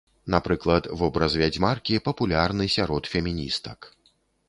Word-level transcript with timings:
Напрыклад, 0.35 0.87
вобраз 1.01 1.37
вядзьмаркі 1.43 2.01
папулярны 2.09 2.71
сярод 2.79 3.03
феміністак. 3.15 3.79